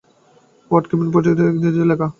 Word, 0.71 0.85
cabin, 0.89 1.09
paediatrics 1.13 1.47
এসব 1.47 1.55
ইংরেজিতেই 1.57 1.89
লেখা। 1.91 2.07